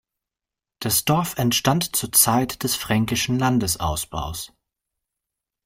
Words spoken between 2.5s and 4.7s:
des fränkischen Landesausbaus.